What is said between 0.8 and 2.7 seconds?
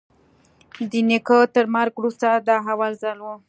د نيکه تر مرگ وروسته دا